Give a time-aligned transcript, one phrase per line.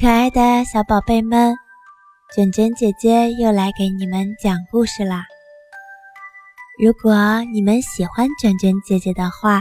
[0.00, 1.56] 可爱的小宝贝们，
[2.32, 5.24] 卷卷姐姐又来给你们讲故事啦！
[6.80, 9.60] 如果你们喜欢卷卷姐姐的话，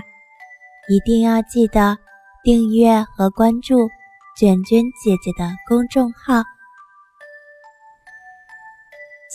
[0.89, 1.97] 一定要记得
[2.43, 3.89] 订阅和关注
[4.37, 6.43] 卷卷姐姐的公众号。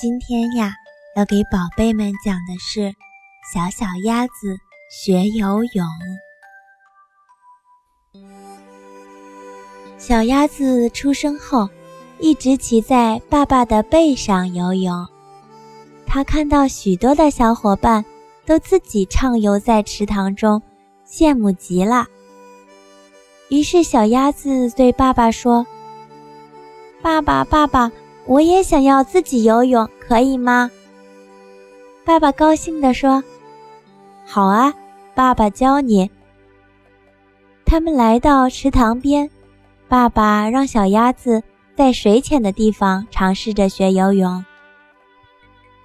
[0.00, 0.72] 今天呀，
[1.16, 2.80] 要给宝贝们讲的是
[3.52, 4.56] 《小小鸭子
[5.04, 5.84] 学游泳》。
[10.02, 11.68] 小鸭子出生后，
[12.18, 15.06] 一直骑在爸爸的背上游泳。
[16.04, 18.04] 它看到许多的小伙伴
[18.44, 20.60] 都自己畅游在池塘中，
[21.06, 22.08] 羡慕极了。
[23.48, 25.64] 于是，小鸭子对爸爸说
[27.00, 27.92] ：“爸爸，爸爸，
[28.26, 30.68] 我也想要自己游泳，可以吗？”
[32.04, 33.22] 爸爸高兴地说
[34.26, 34.74] ：“好啊，
[35.14, 36.10] 爸爸教你。”
[37.64, 39.30] 他们来到池塘边。
[39.92, 41.42] 爸爸让小鸭子
[41.76, 44.42] 在水浅的地方尝试着学游泳。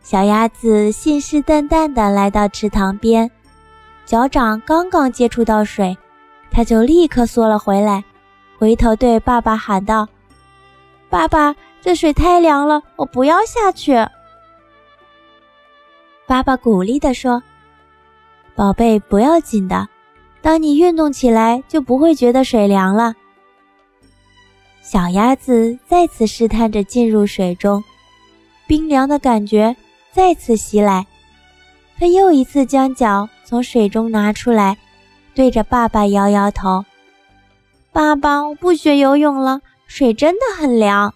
[0.02, 3.30] 小鸭子信誓旦旦地来到池塘边，
[4.06, 5.98] 脚掌刚刚接触到水，
[6.50, 8.02] 它就立刻缩了回来，
[8.58, 10.08] 回头对爸爸喊道
[11.12, 13.94] ：“爸爸，这水太凉了，我不要下去。”
[16.26, 17.44] 爸爸鼓励地说
[18.56, 19.90] ：“宝贝，不要紧的，
[20.42, 23.14] 当你运动起来，就不会觉得水凉了。”
[24.90, 27.84] 小鸭子再次试探着进入水中，
[28.66, 29.76] 冰凉的感觉
[30.14, 31.06] 再次袭来。
[32.00, 34.78] 它又一次将脚从水中拿出来，
[35.36, 36.86] 对着爸爸摇摇头
[37.92, 41.14] ：“爸爸，我不学游泳了，水真的很凉。”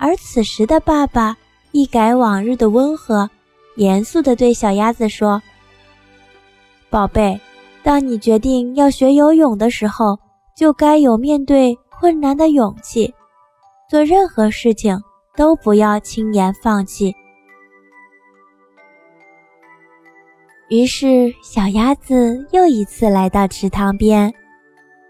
[0.00, 1.36] 而此时的爸爸
[1.72, 3.28] 一改往日的温和，
[3.76, 5.42] 严肃地对小鸭子说
[6.88, 7.38] ：“宝贝，
[7.82, 10.18] 当你决定要学游泳的时候，
[10.56, 13.14] 就该有面对。”困难的勇气，
[13.88, 15.00] 做任何事情
[15.36, 17.14] 都不要轻言放弃。
[20.68, 24.34] 于是，小鸭子又一次来到池塘边，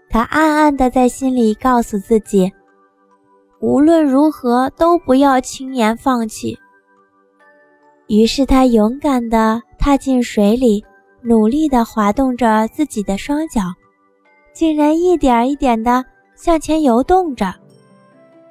[0.07, 2.53] 它暗暗的在心里告诉自己：
[3.59, 6.55] 无论如何都不要轻言放弃。
[8.05, 10.85] 于是，它勇敢的踏进水里，
[11.23, 13.61] 努力的滑动着自己的双脚，
[14.53, 16.05] 竟然一点一点的。
[16.43, 17.55] 向前游动着，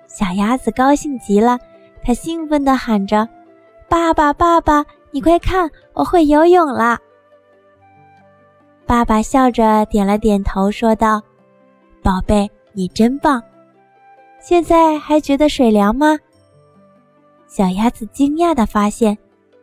[0.06, 1.58] 小鸭子高兴极了，
[2.02, 3.28] 它兴奋地喊着
[3.86, 6.98] ：“爸爸，爸爸，你快看，我会游泳了！”
[8.88, 11.20] 爸爸笑着点了点头，说道
[12.02, 13.42] ：“宝贝，你真棒！
[14.40, 16.18] 现在还觉得水凉吗？”
[17.46, 19.18] 小鸭子惊讶地发现，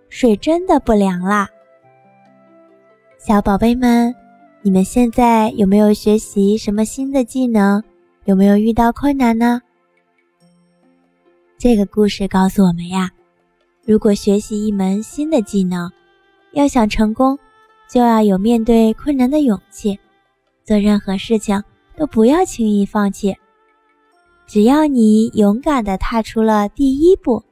[0.07, 1.49] 水真的不凉啦。
[3.17, 4.13] 小宝贝们，
[4.61, 7.83] 你们现在有没有学习什么新的技能？
[8.29, 9.59] 有没有遇到困难呢？
[11.57, 13.09] 这个故事告诉我们呀，
[13.83, 15.91] 如果学习一门新的技能，
[16.51, 17.39] 要想成功，
[17.89, 19.99] 就要有面对困难的勇气。
[20.63, 21.63] 做任何事情
[21.97, 23.35] 都不要轻易放弃。
[24.45, 27.43] 只要你勇敢地踏出了第一步，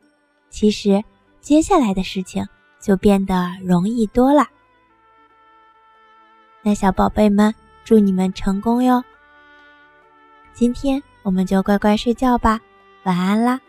[0.52, 1.04] 其实
[1.42, 2.48] 接下来的事情
[2.80, 4.46] 就变得容易多了。
[6.62, 7.52] 那小宝贝们，
[7.84, 9.04] 祝你们成功哟！
[10.58, 12.60] 今天我们就乖乖睡觉吧，
[13.04, 13.62] 晚安啦。